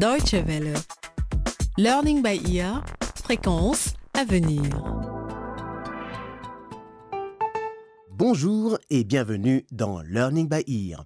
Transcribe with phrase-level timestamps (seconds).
[0.00, 0.72] Deutsche Welle.
[1.76, 2.62] Learning by.
[3.22, 4.62] Fréquence à venir.
[8.08, 11.04] Bonjour et bienvenue dans Learning by Ear.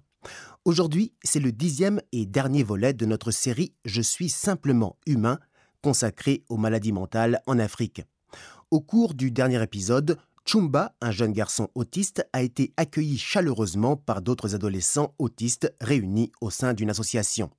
[0.63, 5.39] Aujourd'hui, c'est le dixième et dernier volet de notre série Je suis simplement humain,
[5.81, 8.01] consacrée aux maladies mentales en Afrique.
[8.71, 14.21] Au cours du dernier épisode, Chumba, un jeune garçon autiste, a été accueilli chaleureusement par
[14.21, 17.49] d'autres adolescents autistes réunis au sein d'une association.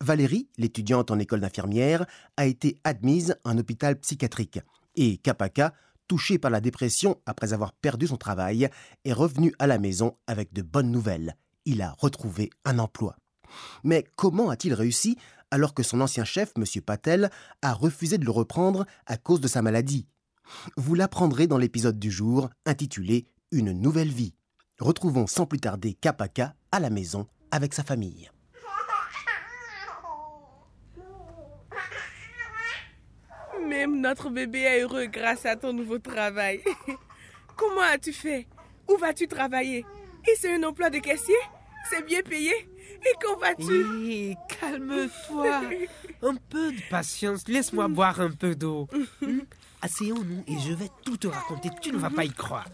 [0.00, 4.60] Valérie, l'étudiante en école d'infirmière, a été admise en hôpital psychiatrique.
[4.94, 5.72] Et Kapaka,
[6.08, 8.68] touché par la dépression après avoir perdu son travail,
[9.04, 11.36] est revenu à la maison avec de bonnes nouvelles.
[11.64, 13.16] Il a retrouvé un emploi.
[13.84, 15.16] Mais comment a-t-il réussi
[15.50, 16.64] alors que son ancien chef, M.
[16.82, 17.30] Patel,
[17.62, 20.06] a refusé de le reprendre à cause de sa maladie?
[20.76, 24.34] Vous l'apprendrez dans l'épisode du jour intitulé Une nouvelle vie.
[24.78, 28.30] Retrouvons sans plus tarder Kapaka à la maison avec sa famille.
[33.80, 36.60] Même notre bébé est heureux grâce à ton nouveau travail.
[37.56, 38.46] Comment as-tu fait?
[38.86, 39.86] Où vas-tu travailler?
[40.28, 41.40] Et c'est un emploi de caissier?
[41.88, 42.52] C'est bien payé?
[42.52, 44.06] Et quand vas-tu?
[44.06, 45.62] Hé, calme-toi.
[46.22, 47.48] Un peu de patience.
[47.48, 48.86] Laisse-moi boire un peu d'eau.
[49.22, 49.40] Hmm?
[49.80, 51.70] Asseyons-nous et je vais tout te raconter.
[51.80, 52.68] Tu ne vas pas y croire.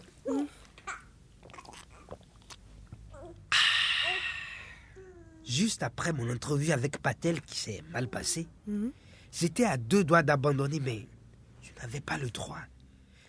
[3.49, 3.55] Ah.
[5.45, 8.49] Juste après mon entrevue avec Patel qui s'est mal passée,
[9.31, 11.07] j'étais à deux doigts d'abandonner, mais
[11.61, 12.59] je n'avais pas le droit.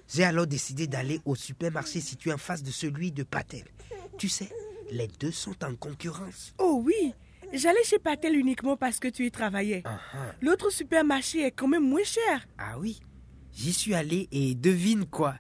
[0.08, 3.64] J'ai alors décidé d'aller au supermarché situé en face de celui de Patel.
[4.16, 4.50] Tu sais,
[4.90, 6.54] les deux sont en concurrence.
[6.58, 7.14] Oh oui
[7.52, 9.82] J'allais chez Patel uniquement parce que tu y travaillais.
[9.84, 10.34] Ah, ah.
[10.42, 12.46] L'autre supermarché est quand même moins cher.
[12.58, 13.00] Ah oui,
[13.52, 15.36] j'y suis allé et devine quoi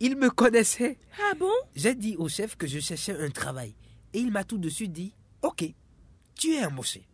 [0.00, 0.98] Il me connaissait.
[1.20, 1.52] Ah bon?
[1.74, 3.74] J'ai dit au chef que je cherchais un travail
[4.14, 5.64] et il m'a tout de suite dit Ok,
[6.34, 7.06] tu es embauché.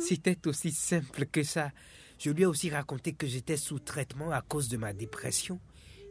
[0.00, 1.72] C'était aussi simple que ça.
[2.18, 5.60] Je lui ai aussi raconté que j'étais sous traitement à cause de ma dépression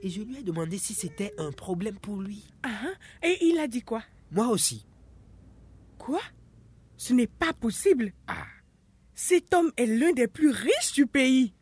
[0.02, 2.46] et je lui ai demandé si c'était un problème pour lui.
[2.64, 2.94] Ah, hein?
[3.24, 4.04] Et il a dit quoi?
[4.32, 4.86] Moi aussi.
[5.98, 6.22] Quoi?
[6.98, 8.14] Ce n'est pas possible.
[8.28, 8.46] Ah,
[9.16, 11.54] Cet homme est l'un des plus riches du pays.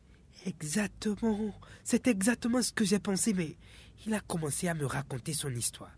[0.45, 1.53] exactement.
[1.83, 3.55] C'est exactement ce que j'ai pensé, mais
[4.05, 5.91] il a commencé à me raconter son histoire.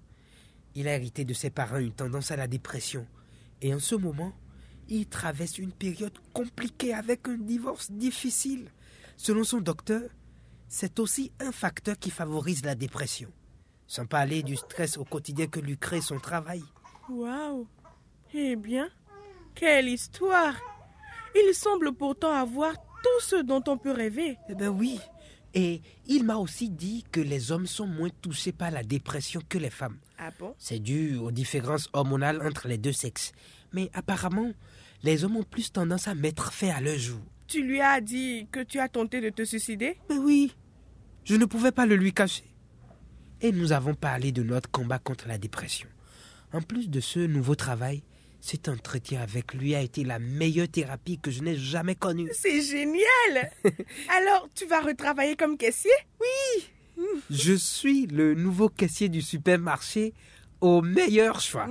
[0.75, 3.07] Il a hérité de ses parents une tendance à la dépression.
[3.61, 4.33] Et en ce moment,
[4.89, 8.69] il traverse une période compliquée avec un divorce difficile.
[9.15, 10.09] Selon son docteur,
[10.67, 13.29] c'est aussi un facteur qui favorise la dépression.
[13.87, 16.63] Sans parler du stress au quotidien que lui crée son travail.
[17.09, 17.67] Waouh
[18.33, 18.89] Eh bien,
[19.55, 20.55] quelle histoire
[21.35, 24.37] Il semble pourtant avoir tout ce dont on peut rêver.
[24.49, 24.99] Eh ben oui.
[25.53, 29.57] Et il m'a aussi dit que les hommes sont moins touchés par la dépression que
[29.57, 29.97] les femmes.
[30.19, 30.53] Ah bon?
[30.57, 33.31] C'est dû aux différences hormonales entre les deux sexes.
[33.73, 34.51] Mais apparemment,
[35.03, 37.19] les hommes ont plus tendance à mettre fin à leur jour.
[37.47, 40.53] Tu lui as dit que tu as tenté de te suicider Mais oui,
[41.23, 42.43] je ne pouvais pas le lui cacher.
[43.41, 45.87] Et nous avons parlé de notre combat contre la dépression.
[46.53, 48.03] En plus de ce nouveau travail,
[48.41, 52.29] cet entretien avec lui a été la meilleure thérapie que je n'ai jamais connue.
[52.33, 53.51] C'est génial
[54.17, 55.91] Alors, tu vas retravailler comme caissier?
[57.29, 60.13] Je suis le nouveau caissier du supermarché
[60.61, 61.67] au meilleur choix.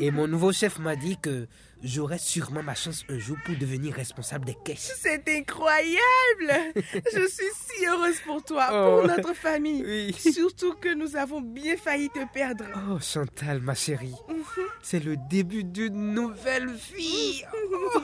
[0.00, 1.46] Et mon nouveau chef m'a dit que
[1.82, 4.92] j'aurais sûrement ma chance un jour pour devenir responsable des caisses.
[5.00, 6.72] C'est incroyable
[7.12, 9.00] Je suis si heureuse pour toi, Oh.
[9.00, 9.84] pour notre famille.
[9.84, 10.32] Oui.
[10.32, 12.64] Surtout que nous avons bien failli te perdre.
[12.90, 14.14] Oh Chantal, ma chérie,
[14.82, 17.42] c'est le début d'une nouvelle vie.
[17.54, 18.00] Oh.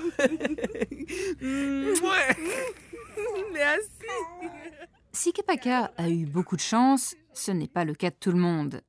[3.52, 3.88] Merci
[5.12, 8.38] Si Kapaka a eu beaucoup de chance, ce n'est pas le cas de tout le
[8.38, 8.80] monde.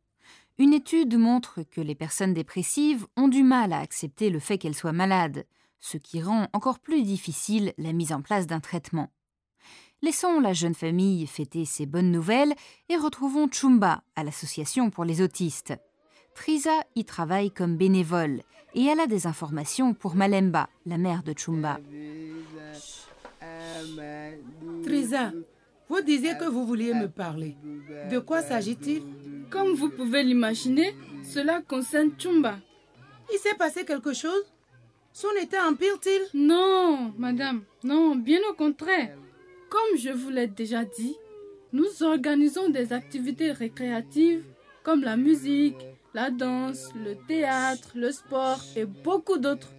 [0.59, 4.75] Une étude montre que les personnes dépressives ont du mal à accepter le fait qu'elles
[4.75, 5.45] soient malades,
[5.79, 9.09] ce qui rend encore plus difficile la mise en place d'un traitement.
[10.01, 12.53] Laissons la jeune famille fêter ces bonnes nouvelles
[12.89, 15.73] et retrouvons Chumba à l'association pour les autistes.
[16.35, 18.41] Trisa y travaille comme bénévole
[18.75, 21.79] et elle a des informations pour Malemba, la mère de Chumba.
[24.83, 25.31] Trisa,
[25.87, 27.55] vous disiez que vous vouliez me parler.
[28.11, 29.03] De quoi s'agit-il?
[29.49, 30.93] Comme vous pouvez l'imaginer,
[31.23, 32.59] cela concerne Chumba.
[33.33, 34.45] Il s'est passé quelque chose?
[35.11, 36.21] Son état empire-t-il?
[36.39, 39.17] Non, madame, non, bien au contraire.
[39.69, 41.15] Comme je vous l'ai déjà dit,
[41.73, 44.43] nous organisons des activités récréatives
[44.83, 45.77] comme la musique,
[46.13, 49.73] la danse, le théâtre, le sport et beaucoup d'autres.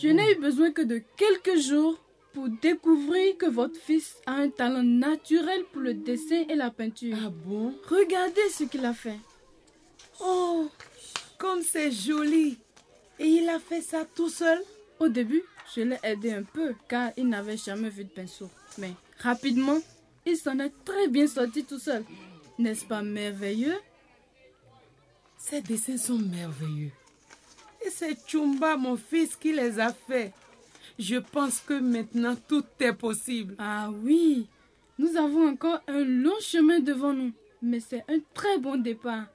[0.00, 1.98] Je n'ai eu besoin que de quelques jours
[2.32, 7.16] pour découvrir que votre fils a un talent naturel pour le dessin et la peinture.
[7.24, 7.74] Ah bon?
[7.88, 9.18] Regardez ce qu'il a fait.
[10.20, 10.68] Oh,
[11.38, 12.58] comme c'est joli
[13.18, 14.60] Et il a fait ça tout seul
[15.00, 15.42] Au début,
[15.74, 18.50] je l'ai aidé un peu car il n'avait jamais vu de pinceau.
[18.78, 19.78] Mais rapidement,
[20.24, 22.04] il s'en est très bien sorti tout seul.
[22.58, 23.78] N'est-ce pas merveilleux?
[25.36, 26.92] Ces dessins sont merveilleux.
[27.84, 30.32] Et c'est Chumba, mon fils, qui les a faits.
[30.98, 33.54] Je pense que maintenant tout est possible.
[33.58, 34.46] Ah oui,
[34.98, 39.26] nous avons encore un long chemin devant nous, mais c'est un très bon départ.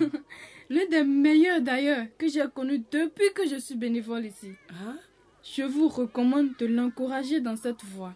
[0.70, 4.52] L'un des meilleurs d'ailleurs que j'ai connu depuis que je suis bénévole ici.
[4.70, 4.94] Ah?
[5.42, 8.14] Je vous recommande de l'encourager dans cette voie,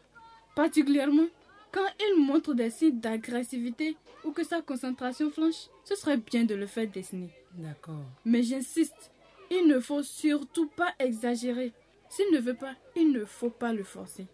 [0.54, 1.26] particulièrement
[1.72, 5.68] quand il montre des signes d'agressivité ou que sa concentration flanche.
[5.84, 7.30] Ce serait bien de le faire dessiner.
[7.54, 8.04] D'accord.
[8.24, 9.10] Mais j'insiste,
[9.50, 11.72] il ne faut surtout pas exagérer.
[12.12, 14.26] S'il ne veut pas, il ne faut pas le forcer.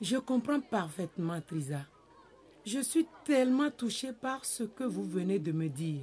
[0.00, 1.86] Je comprends parfaitement, Trisa.
[2.66, 6.00] Je suis tellement touchée par ce que vous venez de me dire.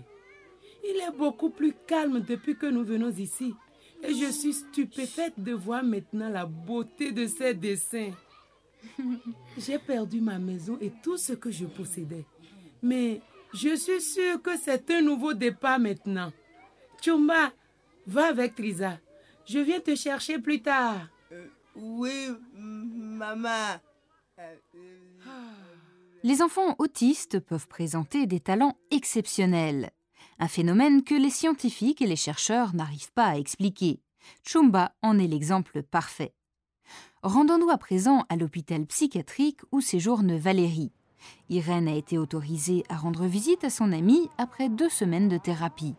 [0.81, 3.53] Il est beaucoup plus calme depuis que nous venons ici.
[4.01, 8.11] Et je suis stupéfaite de voir maintenant la beauté de ses dessins.
[9.57, 12.23] J'ai perdu ma maison et tout ce que je possédais.
[12.81, 13.19] Mais
[13.53, 16.31] je suis sûre que c'est un nouveau départ maintenant.
[17.01, 17.51] Chumba,
[18.07, 18.99] va avec Trisa.
[19.49, 21.07] Je viens te chercher plus tard.
[21.75, 23.79] Oui, maman.
[26.23, 29.89] Les enfants autistes peuvent présenter des talents exceptionnels,
[30.37, 34.01] un phénomène que les scientifiques et les chercheurs n'arrivent pas à expliquer.
[34.45, 36.33] Chumba en est l'exemple parfait.
[37.23, 40.91] Rendons-nous à présent à l'hôpital psychiatrique où séjourne Valérie.
[41.49, 45.95] Irène a été autorisée à rendre visite à son amie après deux semaines de thérapie.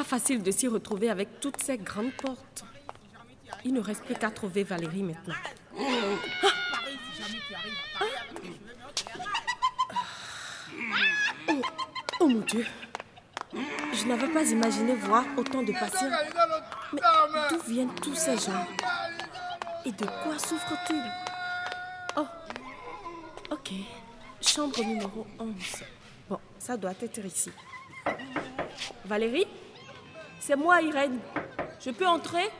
[0.00, 2.64] Pas facile de s'y retrouver avec toutes ces grandes portes.
[3.66, 5.34] Il ne reste plus qu'à trouver Valérie maintenant.
[11.48, 11.60] Oh,
[12.18, 12.64] oh mon Dieu.
[13.92, 16.10] Je n'avais pas imaginé voir autant de patients.
[16.94, 17.00] Mais
[17.50, 18.66] d'où viennent tous ces gens?
[19.84, 21.12] Et de quoi souffrent-ils?
[22.16, 22.26] Oh,
[23.50, 23.72] ok.
[24.40, 25.52] Chambre numéro 11.
[26.30, 27.52] Bon, ça doit être ici.
[29.04, 29.46] Valérie?
[30.40, 31.18] C'est moi, Irène.
[31.84, 32.50] Je peux entrer?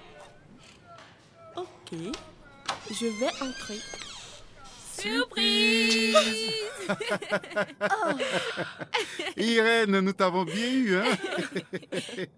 [1.56, 1.92] Ok.
[2.90, 3.78] Je vais entrer.
[5.00, 6.16] Surprise
[9.36, 11.04] Irène, nous t'avons bien eu, hein?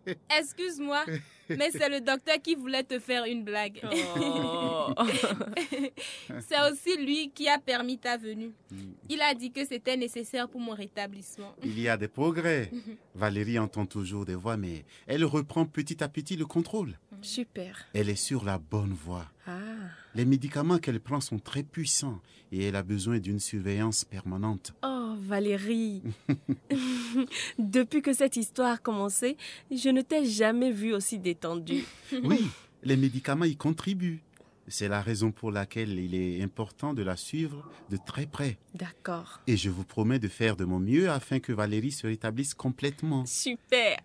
[0.39, 1.05] Excuse-moi,
[1.49, 3.81] mais c'est le docteur qui voulait te faire une blague.
[3.85, 4.95] Oh.
[6.49, 8.53] c'est aussi lui qui a permis ta venue.
[9.09, 11.55] Il a dit que c'était nécessaire pour mon rétablissement.
[11.65, 12.71] Il y a des progrès.
[13.15, 16.99] Valérie entend toujours des voix, mais elle reprend petit à petit le contrôle.
[17.23, 17.87] Super.
[17.95, 19.27] Elle est sur la bonne voie.
[19.47, 19.51] Ah.
[20.15, 22.21] Les médicaments qu'elle prend sont très puissants
[22.53, 24.73] et elle a besoin d'une surveillance permanente.
[24.85, 26.03] Oh, Valérie.
[27.59, 29.37] Depuis que cette histoire a commencé,
[29.71, 31.85] je ne t'ai jamais vue aussi détendue.
[32.23, 32.47] Oui,
[32.85, 34.21] les médicaments y contribuent.
[34.69, 38.59] C'est la raison pour laquelle il est important de la suivre de très près.
[38.75, 39.41] D'accord.
[39.47, 43.27] Et je vous promets de faire de mon mieux afin que Valérie se rétablisse complètement.
[43.27, 43.99] Super.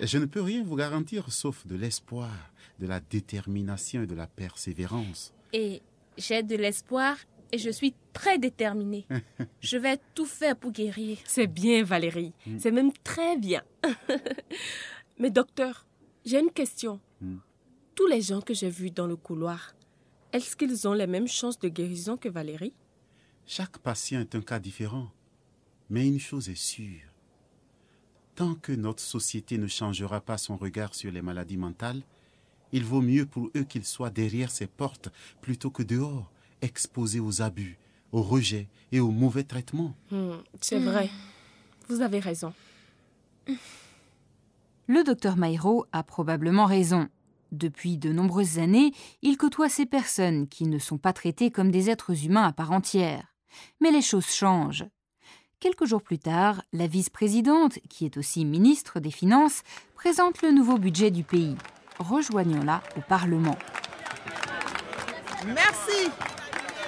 [0.00, 2.30] Je ne peux rien vous garantir sauf de l'espoir,
[2.78, 5.34] de la détermination et de la persévérance.
[5.52, 5.82] Et
[6.16, 7.16] j'ai de l'espoir
[7.52, 9.06] et je suis très déterminée.
[9.60, 11.18] je vais tout faire pour guérir.
[11.24, 12.32] C'est bien, Valérie.
[12.58, 13.62] C'est même très bien.
[15.18, 15.86] Mais docteur,
[16.24, 17.00] j'ai une question.
[17.20, 17.38] Hmm.
[17.94, 19.74] Tous les gens que j'ai vus dans le couloir,
[20.32, 22.74] est-ce qu'ils ont les mêmes chances de guérison que Valérie?
[23.46, 25.10] Chaque patient est un cas différent.
[25.90, 27.00] Mais une chose est sûre.
[28.34, 32.02] Tant que notre société ne changera pas son regard sur les maladies mentales,
[32.72, 35.08] il vaut mieux pour eux qu'ils soient derrière ces portes
[35.40, 36.30] plutôt que dehors,
[36.60, 37.78] exposés aux abus,
[38.12, 39.94] au rejet et aux mauvais traitements.
[40.10, 41.08] Hmm, C'est vrai.
[41.88, 42.52] Vous avez raison.
[44.86, 47.08] Le docteur Mairo a probablement raison.
[47.52, 51.88] Depuis de nombreuses années, il côtoie ces personnes qui ne sont pas traitées comme des
[51.90, 53.34] êtres humains à part entière.
[53.80, 54.86] Mais les choses changent.
[55.60, 59.62] Quelques jours plus tard, la vice-présidente, qui est aussi ministre des Finances,
[59.94, 61.56] présente le nouveau budget du pays.
[61.98, 63.58] Rejoignons-la au Parlement.
[65.46, 66.10] Merci.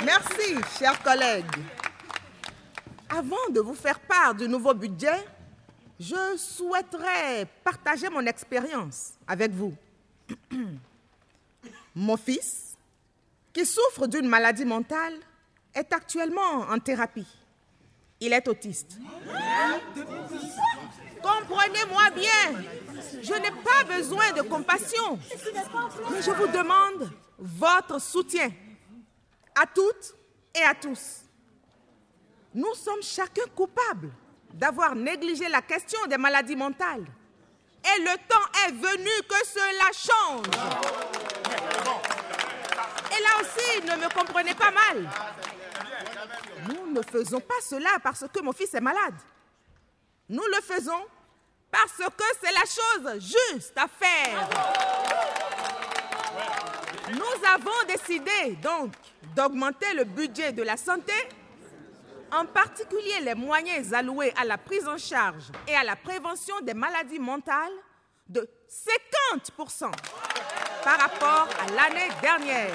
[0.05, 1.45] Merci, chers collègues.
[3.09, 5.27] Avant de vous faire part du nouveau budget,
[5.99, 9.75] je souhaiterais partager mon expérience avec vous.
[11.95, 12.77] Mon fils,
[13.53, 15.15] qui souffre d'une maladie mentale,
[15.75, 17.27] est actuellement en thérapie.
[18.21, 18.99] Il est autiste.
[21.23, 22.63] Comprenez-moi bien,
[23.23, 25.19] je n'ai pas besoin de compassion,
[26.11, 28.51] mais je vous demande votre soutien
[29.55, 30.15] à toutes
[30.55, 31.23] et à tous.
[32.55, 34.11] Nous sommes chacun coupables
[34.53, 37.07] d'avoir négligé la question des maladies mentales.
[37.85, 40.47] Et le temps est venu que cela change.
[43.17, 45.09] Et là aussi, ne me comprenez pas mal.
[46.69, 49.15] Nous ne faisons pas cela parce que mon fils est malade.
[50.29, 51.05] Nous le faisons
[51.71, 54.49] parce que c'est la chose juste à faire.
[57.13, 58.93] Nous avons décidé donc
[59.35, 61.13] d'augmenter le budget de la santé,
[62.33, 66.75] en particulier les moyens alloués à la prise en charge et à la prévention des
[66.75, 67.73] maladies mentales,
[68.29, 68.49] de
[69.35, 69.91] 50%
[70.85, 72.75] par rapport à l'année dernière.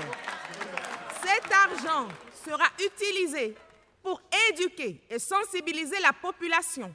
[1.23, 2.09] Cet argent
[2.45, 3.55] sera utilisé
[4.03, 6.93] pour éduquer et sensibiliser la population,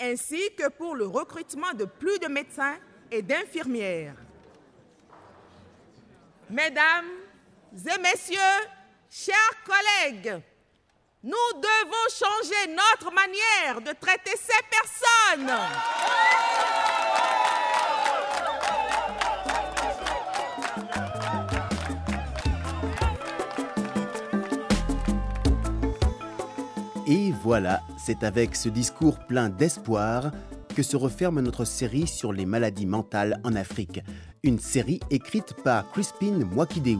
[0.00, 2.76] ainsi que pour le recrutement de plus de médecins
[3.10, 4.16] et d'infirmières.
[6.50, 7.06] Mesdames
[7.72, 8.68] et messieurs,
[9.08, 10.42] chers collègues,
[11.24, 15.56] nous devons changer notre manière de traiter ces personnes.
[27.06, 30.30] Et voilà, c'est avec ce discours plein d'espoir
[30.76, 34.00] que se referme notre série sur les maladies mentales en Afrique.
[34.42, 36.98] Une série écrite par Crispin Mwakideu.